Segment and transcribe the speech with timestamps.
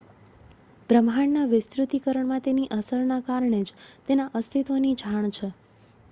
[0.89, 3.75] બ્રહ્માંડના વિસ્તૃતીકરણમાં તેની અસરના કારણે જ
[4.07, 5.51] તેના અસ્તિત્વની જાણ છે